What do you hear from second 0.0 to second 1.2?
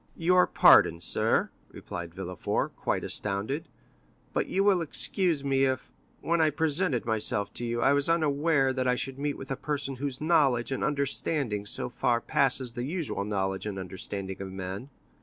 "Your pardon,